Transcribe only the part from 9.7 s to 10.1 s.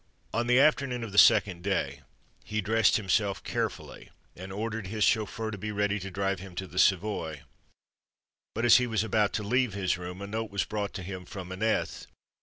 his